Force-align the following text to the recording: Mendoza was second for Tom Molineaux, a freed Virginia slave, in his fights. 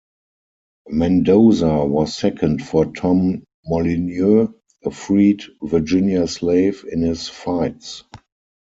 Mendoza 0.89 1.85
was 1.85 2.17
second 2.17 2.65
for 2.65 2.85
Tom 2.85 3.43
Molineaux, 3.67 4.51
a 4.83 4.89
freed 4.89 5.43
Virginia 5.61 6.25
slave, 6.25 6.83
in 6.91 7.03
his 7.03 7.29
fights. 7.29 8.03